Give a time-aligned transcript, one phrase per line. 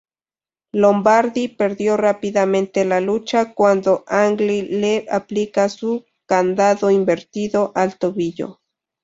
[0.73, 8.61] Lombardi perdió rápidamente la lucha cuando Angle le aplica su candado invertido al tobillo.